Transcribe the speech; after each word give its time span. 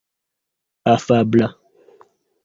afabla 0.93 1.47